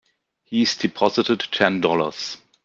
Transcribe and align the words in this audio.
He's 0.45 0.75
deposited 0.75 1.41
Ten 1.51 1.79
Dollars. 1.79 2.37